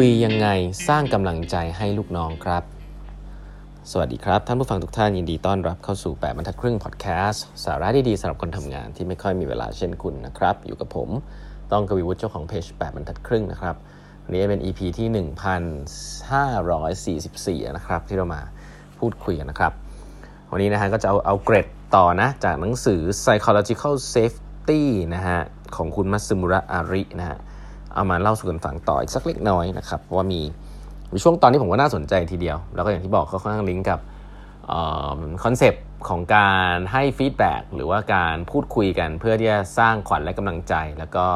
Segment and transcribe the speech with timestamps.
[0.00, 0.48] คุยยังไง
[0.88, 2.62] สร้างกำลังใจให้ลูกน้องครับ
[3.90, 11.08] สวัสดีครับ ท่านผู้ฟังทุกท่านยินดีต้อนรับเข้าสู่ 8บรรทัดครึ่งพอดแคสต์สาระดีๆสำหรับคนทำงานที่ไม่ค่อยมีเวลาเช่นคุณนะครับ อยู่กับผม
[11.72, 13.74] ต้องกวีวุฒิเจ้าของเพจ8บรรทัดครึ่งนะครับ
[14.24, 15.08] วันนี้เป็น EP ที่
[17.64, 18.40] 1544 นะครับ ที่เรามา
[18.98, 19.72] พูดคุยกันนะครับ
[20.52, 24.82] วันนี้นะฮะก็จะเอาเอาเกรดต่อนะจากหนังสือ psychological safety
[25.14, 25.38] นะฮะ
[25.76, 27.38] ของคุณมัตสึมุระอารินะฮะ
[27.94, 30.40] เอามาเล่าสู่กันฟังต่ออีกสักเล็กน้อยนะครับว่ามี
[31.12, 34.00] มีช่วงตอนที่ผมก็น่าสนใจทีเดียว แล้วก็อย่างที่บอกเขาค่อนข้างลิงก์กับ
[35.44, 41.26] concept ของการให้ feedback หรือว่าการพูดคุยกันเพื่อที่จะสร้างขวัญและกำลังใจ แล้วก็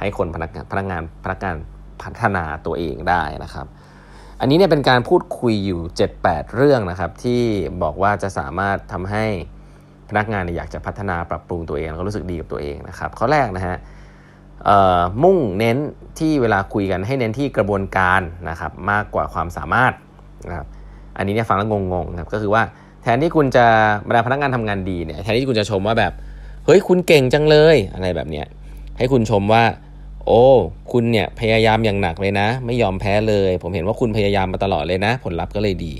[0.00, 1.56] ให้คนพนักงานพนักงานพนักงาน
[2.02, 3.66] พัฒนาตัวเองได้นะครับ
[4.40, 5.80] อันนี้เนี่ยเป็นการพูดคุยอยู่
[6.18, 7.42] 7-8 เรื่องนะครับ ที่
[7.82, 9.24] บอกว่าจะสามารถทำให้
[10.08, 13.76] พนักงานอยากจะพัฒนาปรับปรุงตัวเองแล้วก็รู้สึกดีกับตัวเองนะครับข้อแรกนะฮะ
[15.22, 15.78] มุ่งเน้น
[16.18, 19.92] ที่เวลาคุยกันให้เน้นที่กระบวนการนะครับมากกว่าความสามารถ
[20.48, 20.66] นะครับ
[21.16, 22.62] อันนี้เนี่ยฟังแล้วงงๆครับก็คือว่า
[23.02, 23.66] แทนที่คุณจะ
[24.06, 26.12] บรรดาพนักงานทำงานดีเนี่ยแทนที่คุณจะชมว่าแบบ
[26.66, 28.46] เฮ้ยคุณเก่งจังเลยอะไรแบบเนี้ย
[28.98, 29.64] ให้คุณชมว่า
[30.26, 30.44] โอ้
[30.92, 35.92] คุณเนี่ยพยายามอย่างหนักเลยนะ ไม่ยอมแพ้เลย ผมเห็นว่าคุณพยายามมาตลอดเลยนะ ผลลัพธ์ก็เลยดี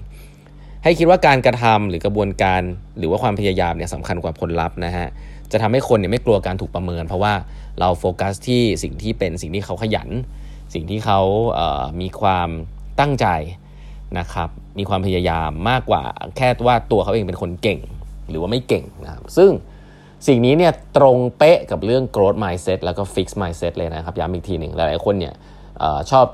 [0.84, 2.62] ให้คิดว่าการกระทำหรือกระบวนการ
[2.98, 5.06] หรือว่าความพยายามเนี่ยสำคัญกว่าผลลัพธ์นะฮะ
[5.52, 7.34] จะทำให้คนเนี่ยไม่กลัวการถูกประเมิน เพราะว่า
[7.80, 10.08] เราโฟกัสที่สิ่งที่เป็นสิ่งที่เขาขยัน
[10.74, 11.20] สิ่งที่เขา
[11.54, 12.48] เมีความ
[13.00, 13.26] ตั้งใจ
[14.18, 16.02] นะครับมีความพยายามมากกว่า
[16.36, 17.80] แค่ว่าตัวเขาเองเป็นคนเก่ง
[18.30, 19.50] หรือว่าไม่เก่งนะครับซึ่ง
[20.26, 25.34] สิ่งนี้เนี่ยตรงเป๊ะกับเรื่อง growth mindset แล้วก็ fix mindset เลยนะครับย้ำอีกทีหนึ่งหลายๆคนเนี่ย
[25.82, 26.26] อชอบ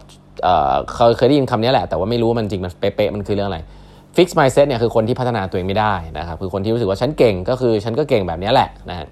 [0.44, 0.48] เอ
[0.94, 3.60] เคยเคยได้ยินคำนี้แหละ แต่ว่าไม่รู้ว่ามันจริงมันเป๊ะๆมันคือเรื่องอะไร
[4.16, 9.08] fix mindset เนี่ยคือคนที่พัฒนาตัวเองไม่ได้นะครับคือคนที่รู้สึกว่าฉันเก่งก็คือฉันก็เก่งแบบนี้แหละนะฮะ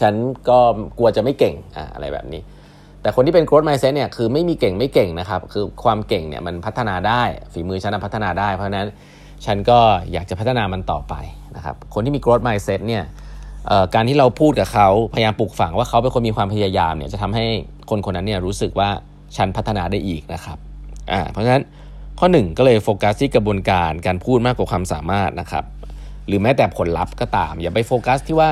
[0.00, 0.14] ฉัน
[0.48, 0.58] ก็
[0.98, 2.42] กลัวจะไม่เก่งอะอะไรแบบนี้
[3.02, 8.88] แต่คนที่เป็น growth mindset เนี่ยคือไม่มีเก่งไม่เก่งนะครับ คือความเก่งเนี่ยมันพัฒนาได้ฝีมือฉันพัฒนาได้ เพราะนั้น
[9.46, 9.78] ฉันก็
[10.12, 11.14] อยากจะพัฒนามันต่อไป
[11.56, 13.04] นะครับคนที่มี growth mindset เนี่ย
[13.94, 17.44] การที่เราพูดกับเขาพยายามปลูกฝังว่าเขาเป็นคนมีความพยายามเนี่ยจะทำให้
[17.90, 18.88] คนคนนั้นเนี่ยรู้สึกว่า
[19.36, 20.58] ฉันพัฒนาได้อีกนะครับ
[21.12, 21.62] อ่าเพราะฉะนั้น
[22.18, 25.64] ข้อ 1 ก็เลยโฟกัสที่กระบวนการการพูดมากกว่าความสามารถนะครับ
[26.26, 28.50] หรือแม้แต่ผลลัพธ์ก็ตาม อย่าไปโฟกัสที่ว่า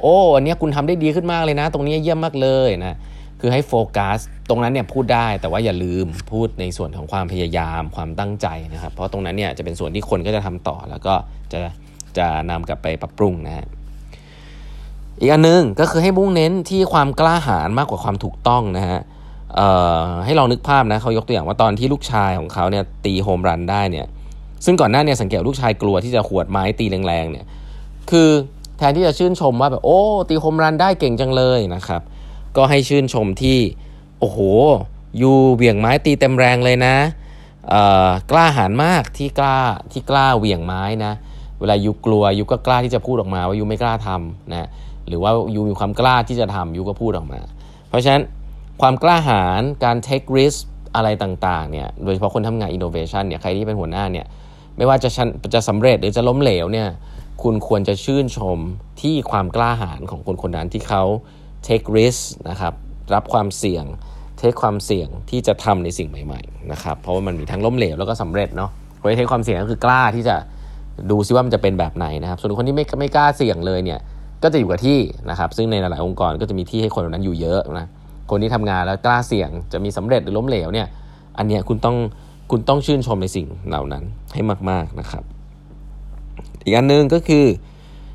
[0.00, 2.96] โอ้อันนี้คุณทำได้ดีขึ้นมากเลยนะ ตรงนี้เยี่ยมมากเลยนะ
[3.40, 4.18] คือให้โฟกัส
[4.48, 11.14] ตรงนั้นเนี่ยพูดได้แต่ว่าอย่าลืมพูดในส่วนของความพยายามความตั้งใจนะครับ เพราะตรงนั้นเนี่ยจะเป็นส่วนที่คนก็จะทำต่อ แล้วก็
[11.52, 11.58] จะ
[12.18, 13.66] จะนำกลับไปปรับปรุงนะฮะ
[15.20, 19.00] อีกอันนึงก็คือให้มุ่งเน้นที่ความกล้าหาญมากกว่าความถูกต้องนะฮะ
[20.24, 24.06] ให้ลองนึกภาพนะเขายกตัวอย่างว่าตอนที่ลูกชายของเขาเนี่ยตีโฮมรันได้เนี่ย
[24.64, 27.46] ซึ่งก่อนหน้าเนี่ยสังเกตลูกชายกลัวที่จะขวดไม้ตีแรงๆเนี่ย
[28.10, 28.28] คือ
[28.78, 32.02] แทนที่จะชื่นชมว่าแบบโอ้ตีโฮมรันได้เก่งจังเลยนะครับ
[32.56, 33.58] ก็ให้ชื่นชมที่
[34.20, 34.38] โอ้โห
[35.20, 36.96] ยูเบี่ยงไม้ตีเต็มแรงเลยนะ
[38.30, 39.56] กล้าหาญมากที่กล้า
[39.92, 41.12] ที่กล้าเหวี่ยงไม้นะ
[41.60, 44.68] เวลายูกลัวยูก็กล้าที่จะพูดออกมาว่ายูไม่กล้าทำนะ
[45.08, 47.40] หรือว่ายูมีความกล้าที่จะทำยูก็พูดออกมา
[47.88, 48.22] เพราะฉะนั้น
[48.80, 50.58] ความกล้าหาญการ take risk
[50.96, 54.26] อะไรต่างๆเนี่ยโดยเฉพาะคนทำงาน innovation เนี่ยใครที่เป็นหัวหน้าเนี่ย
[54.76, 55.10] ไม่ว่าจะ
[55.54, 56.88] จะสำเร็จหรือจะล้มเหลวเนี่ย
[57.42, 58.58] คุณควรจะชื่นชม
[59.00, 61.02] ที่ความกล้าหาญของคนคนนั้นที่เขา
[61.66, 62.74] take risk นะครับ
[63.14, 63.84] รับความเสี่ยง
[64.40, 68.70] take ความเสี่ยงที่จะทำในสิ่งใหม่ๆนะครับเพราะว่ามันมีทั้งล้มเหลวแล้วก็สำเร็จเนาะ
[69.00, 70.36] คนที่ take ความเสี่ยงก็คือกล้าที่จะ
[71.10, 74.00] ดูซิว่ามันจะเป็นแบบไหนนะครับ ส่วนคนที่ไม่ไม่กล้าเสี่ยงเลยเนี่ย
[74.42, 74.98] ก็จะอยู่กับที่
[75.30, 77.86] นะครับซึ่งในหลายองค์กรก็จะมีที่ให้คนเหล่านั้นอยู่เยอะนะ
[78.30, 80.88] คนที่ทำงานแล้วกล้าเสี่ยงจะมีสำเร็จหรือล้มเหลวเนี่ย
[81.38, 81.96] อันเนี้ยคุณต้อง
[82.50, 84.04] คุณต้องชื่นชมในสิ่งเหล่านั้น
[84.34, 85.24] ให้มาก ๆนะครับ
[86.64, 87.44] อีกอันนึงก็คือ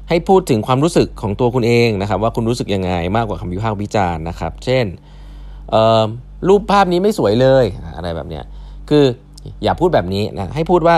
[0.09, 4.85] ให้พูดถึงความรู้สึกของตัวคุณเองนะครับ ว่าคุณรู้สึกยังไงมากกว่าคำวิพากษ์วิจารณ์นะครับ เช่น
[6.47, 7.65] รูปภาพนี้ไม่สวยเลย
[7.95, 8.43] อะไรแบบเนี้ย
[8.89, 9.03] คือ
[9.63, 10.95] อย่าพูดแบบนี้นะให้พูดว่า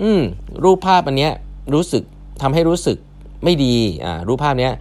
[0.00, 0.20] อืม
[0.64, 1.32] รูปภาพอันเนี้ย
[1.74, 2.02] รู้สึก
[2.42, 2.96] ทำให้รู้สึก
[3.44, 4.72] ไม่ดีอ่ารูปภาพเนี้ย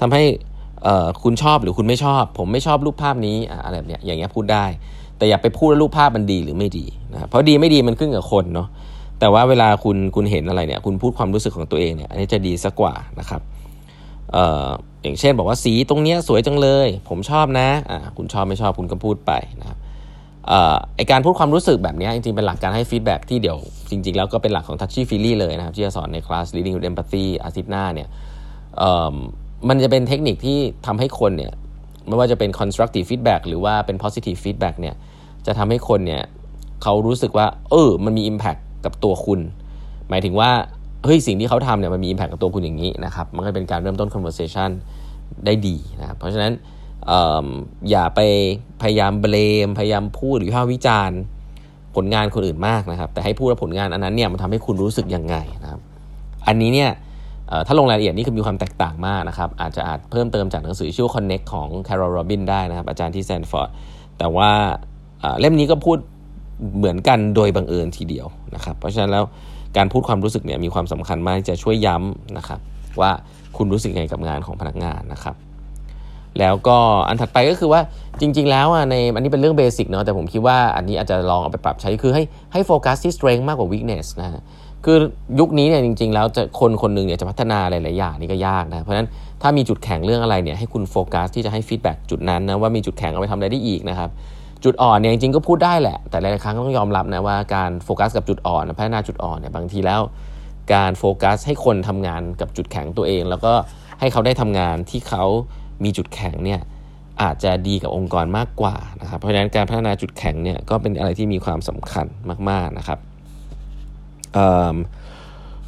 [0.00, 0.22] ทำให้
[1.22, 4.64] คุณชอบหรือคุณไม่ชอบ ผมไม่ชอบรูปภาพนี้อะไรแบบเนี้ยอย่างเงี้ยพูดได้
[5.18, 8.68] แต่อย่าไปพูดว่ารูปภาพมันดีหรือไม่ดีนะเพราะดีไม่ดีมันขึ้นกับคนเนาะ
[9.20, 13.40] แต่ว่าเวลาคุณคุณเห็นอะไรเนี่ยคุณพูดความรู้สึกของตัวเองเนี่ยอันนี้จะดีสักกว่านะครับ
[14.32, 14.68] เอ่อ
[15.02, 19.78] อย่างเช่นบอกว่าสีตรงเนี้ยสวยจังเลย ผมชอบนะอ่าคุณชอบไม่ชอบคุณก็พูดไปนะครับ
[20.96, 23.58] ไอการพูดความรู้สึกแบบนี้จริงๆ เป็นหลักการให้ฟีดแบ็ที่เดี๋ยว
[23.90, 28.08] จริง ๆ แล้วก็เป็นหลักของ Touchy Feely เลยนะครับ ที่จะสอนในคลาส Leading with Empathy อาทิตย์หน้าเนี่ย
[29.68, 31.52] มันจะเป็นเทคนิคที่ทำให้คนเนี่ย
[32.06, 34.94] ไม่ว่าจะเป็น constructive feedback หรือว่าเป็น positive feedback เนี่ย
[35.46, 36.22] จะทำให้คนเนี่ย
[36.82, 39.40] เขารู้สึกว่า เออ มันมี impact กับตัวคุณ
[40.08, 40.50] หมายถึงว่า
[41.04, 44.70] เฮ้ย สิ่งที่เขาทำเนี่ยมันมี impact กับตัวคุณอย่างนี้นะครับ มันก็เป็นการเริ่มต้น conversation
[45.44, 46.52] ได้ดีนะครับ เพราะฉะนั้น
[47.90, 48.20] อย่าไป
[48.82, 49.36] พยายามเบล
[49.66, 51.20] ม พยายามพูดหรือวิพากษ์วิจารณ์
[51.96, 55.80] ผลงานคนอื่นมากนะครับ แต่ให้พูดว่าผลงานอันนั้นเนี่ยมันทำให้คุณรู้สึกยังไงนะครับ
[56.46, 56.90] อันนี้เนี่ย
[57.66, 63.70] ถ้าลงรายละเอียดนี่คือมีความแตกต่างมากนะครับ อาจจะอาจเพิ่มเติมจากหนังสือชื่อ Connect ของ Carol Robin ได้นะครับ อาจารย์ที่แซนฟอร์ด
[64.18, 64.50] แต่ว่า
[65.40, 65.98] เล่มนี้ก็พูด
[66.76, 69.24] เหมือนกันโดยบังเอิญทีเดียวนะครับ เพราะฉะนั้นแล้ว
[69.76, 72.60] การพูดความรู้สึกเนี่ยมีความสำคัญมากจะช่วยย้ำนะครับ
[73.00, 73.10] ว่า
[73.56, 75.36] คุณรู้สึกไงกับงานของพนักงานนะครับ
[76.38, 77.80] แล้วก็อันถัดไปก็คือว่า
[78.20, 82.22] จริง ๆ แล้วอะในอันนี้เป็นเรื่อง basic เนาะแต่ผมคิดว่าอันนี้อาจจะลองเอาไปปรับใช้คือให้
[82.52, 84.42] ให้โฟกัสที่ strength มากกว่า weakness นะฮะ
[84.84, 84.96] คือ
[85.40, 89.08] ยุคนี้เนี่ยจริง ๆ แล้วจะคนคนหนึ่งเนี่ยจะพัฒนาหลายๆอย่างนี่ก็ยากนะเพราะฉะนั้น
[89.42, 94.10] ถ้ามีจุดแข็งเรื่องอะไรเนี่ยให้คุณโฟกัสที่จะให้ feedback จุดนั้นนะว่ามีจุดแข็งเอาไปทำอะไรได้อีกนะครับ
[94.64, 100.00] จุดอ่อนเนี่ยจริงๆก็พูดได้แหละ แต่หลายๆครั้งต้องยอมรับนะว่าการโฟกัสกับจุดอ่อนพัฒนาจุดอ่อนเนี่ยบางทีแล้ว
[100.74, 103.52] การโฟกัสให้คนทำงานกับจุดแข็งตัวเอง แล้วก็
[104.00, 105.24] ให้เขาได้ทำงานที่เขา
[105.84, 106.60] มีจุดแข็งเนี่ย
[107.22, 112.06] อาจจะดีกับองค์กรมากกว่านะครับเพราะฉะนั้นการพัฒนาจุดแข็งเนี่ยก็เป็นอะไรที่มีความสำคัญ
[112.50, 112.98] มากๆนะครับ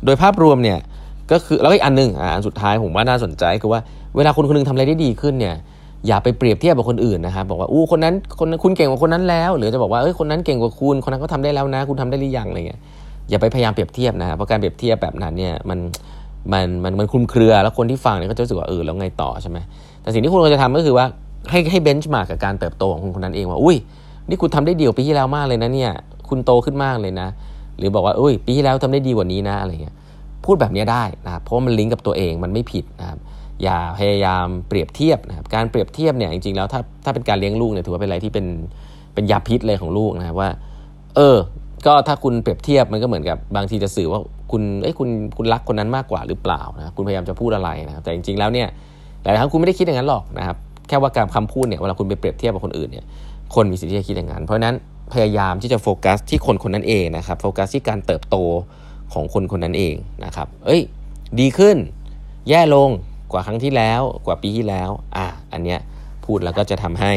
[0.04, 0.78] โดยภาพรวมเนี่ย
[1.30, 3.80] ก็คือแล้วอีกอันนึงอ่าอันสุดท้ายผมว่าน่าสนใจคือว่า
[4.16, 5.54] เวลาคนคนนึงทำอะไรได้ดีขึ้นเนี่ย
[6.06, 12.80] อย่าไปเปรียบเทียบกับคนอื่นนะครับบอกว่าอู้คนนั้นคนนั้นคุณเก่งกว่าคนนั้นแล้ว หรือจะบอกว่าเอ้ยคนนั้นเก่งกว่าคุณคนนั้นก็ทำได้แล้วนะ คุณทำได้หรือยังอะไรเงี้ย
[13.30, 15.78] อย่าไปพยายามเปรียบเทียบนะครับเพราะการเปรียบเทียบแบบนั้นเนี่ยมัน
[16.52, 19.58] มันมันมันคลุมเครือแล้วคนที่ฟังเนี่ยก็จะรู้สึกว่าเออแล้วไงต่อใช่ไหม
[20.02, 21.06] แต่สิ่งที่คุณควรจะทำก็คือว่า
[21.50, 23.76] ให้ให้เบนช์มาร์กกับการเติบโตของคนคนนั้นเองว่าอุ้ย
[24.28, 25.92] นี่คุณทำได้ดีกว่าปีที่แล้วมากเลยนะเนี่ย
[26.28, 27.28] คุณโตขึ้นมากเลยนะ
[27.78, 29.94] หรือบอกว่าเอ้ยปีที่แล้วทำได้ดีกว่านี้นะอะไรเงี้ย
[30.44, 33.18] พูดแบบนี้ได้นะครับเพราะมันลิงก์กับตัวเองมันไม่ผิดนะครับ
[33.62, 38.46] อย่าพยายามเปรียบเทียบนะครับการเปรียบเทียบเนี่ยจริงๆแล้วถ้าถ้าเป็นการเลี้ยงลูกเนี่ยถือว่าเป็นอะไรที่เป็น
[39.14, 40.50] เป็นยาพิษเลยของลูกนะครับว่า
[41.16, 41.36] เออ
[41.86, 44.20] ก็ถ้าคุณเปรียบเทียบมันก็เหมือนกับบางทีจะสื่อว่า
[44.52, 48.68] คุณเอ้ยคุณคุณรักคนนั้นมากกว่าหรือเปล่านะคุณพยายามจะพูดอะไรนะครับแต่จริงๆแล้วเนี่ย
[49.22, 50.56] หลายครั้งคุณไม่ได้คิดอย่างนั้นหรอกนะครับ
[50.88, 53.04] แค่ว่าการคำพูดเนี่ยเวลาคุณไปเปรียบเทียบกับคนอื่นเนี่ย
[53.54, 54.74] คนมีสิทธิ์ที่จะคิดอย่างนั้นเพราะนั้น
[55.14, 58.36] พยายามที่จะโฟกัสที่คนคนนั้นเองนะครับโฟกัสที่การเติบโต
[59.12, 59.94] ของคนคนนั้นเอง
[60.24, 60.82] นะครับ เอ้ย
[61.40, 61.76] ดีขึ้น
[62.48, 62.90] แย่ลง
[63.32, 65.80] กว่าครั้งที่แล้ว กว่าปีที่แล้ว อะอันเนี้ย
[66.24, 67.12] พูดแล้วก็จะทำให้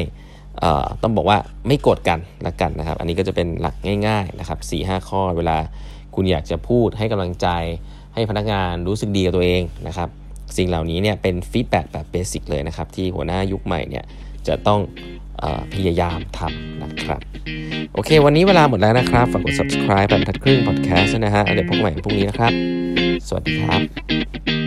[1.01, 1.38] ต้องบอกว่า
[1.68, 3.75] ไม่กดกันละกันนะครับ อันนี้ก็จะเป็นหลัก
[4.07, 5.57] ง่ายๆนะครับ4ีหข้อเวลา
[6.15, 7.47] คุณอยากจะพูดให้กำลังใจ
[8.13, 10.09] ให้พนักงานรู้สึกดีกับตัวเองนะครับ
[10.57, 14.06] สิ่งเหล่านี้เนี่ยเป็นฟีดแบ็กแบบเบสิกเลยนะครับ ที่หัวหน้ายุคใหม่เนี่ย
[14.47, 14.80] จะต้อง
[15.74, 17.19] พยายามทำนะครับ
[17.94, 22.51] โอเค วันนี้เวลาหมดแล้วนะครับ ฝากกด subscribe แบบทัดครึ่ง podcast นะฮะเดี๋ยวพบกันใหม่พรุ่งนี้นะครับ
[23.27, 24.64] สวัสดีครับ